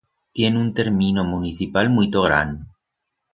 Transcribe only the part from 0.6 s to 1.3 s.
un termino